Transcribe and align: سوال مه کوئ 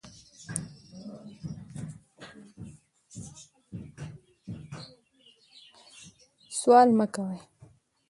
سوال 6.59 6.89
مه 6.97 7.05
کوئ 7.13 7.37